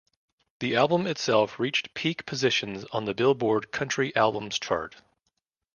The 0.61 0.75
album 0.77 1.05
itself 1.05 1.59
reached 1.59 1.93
peak 1.93 2.25
positions 2.25 2.85
on 2.85 3.05
the 3.05 3.13
"Billboard" 3.13 3.71
country 3.71 4.15
albums 4.15 4.57
chart. 4.57 4.95